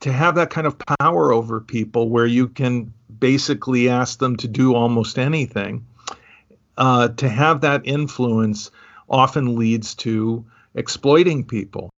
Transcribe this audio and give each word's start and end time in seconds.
to 0.00 0.12
have 0.12 0.36
that 0.36 0.50
kind 0.50 0.66
of 0.66 0.76
power 0.78 1.32
over 1.32 1.60
people 1.60 2.08
where 2.08 2.26
you 2.26 2.48
can 2.48 2.92
basically 3.18 3.88
ask 3.88 4.18
them 4.18 4.36
to 4.36 4.48
do 4.48 4.74
almost 4.74 5.18
anything, 5.18 5.86
uh, 6.76 7.08
to 7.08 7.28
have 7.28 7.62
that 7.62 7.82
influence 7.84 8.70
often 9.08 9.56
leads 9.56 9.94
to 9.96 10.44
exploiting 10.74 11.44
people. 11.44 11.90